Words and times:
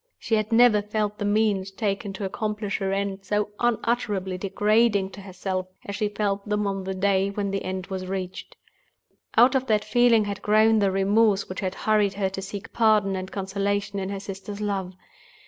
She 0.17 0.33
had 0.33 0.51
never 0.51 0.81
felt 0.81 1.19
the 1.19 1.25
means 1.25 1.69
taken 1.69 2.11
to 2.13 2.25
accomplish 2.25 2.79
her 2.79 2.91
end 2.91 3.23
so 3.23 3.49
unutterably 3.59 4.35
degrading 4.35 5.11
to 5.11 5.21
herself, 5.21 5.67
as 5.85 5.95
she 5.95 6.09
felt 6.09 6.49
them 6.49 6.65
on 6.65 6.85
the 6.85 6.95
day 6.95 7.29
when 7.29 7.51
the 7.51 7.63
end 7.63 7.85
was 7.85 8.07
reached. 8.07 8.55
Out 9.37 9.53
of 9.53 9.67
that 9.67 9.85
feeling 9.85 10.25
had 10.25 10.41
grown 10.41 10.79
the 10.79 10.89
remorse 10.89 11.47
which 11.47 11.59
had 11.59 11.75
hurried 11.85 12.15
her 12.15 12.31
to 12.31 12.41
seek 12.41 12.73
pardon 12.73 13.15
and 13.15 13.31
consolation 13.31 13.99
in 13.99 14.09
her 14.09 14.19
sister's 14.19 14.59
love. 14.59 14.95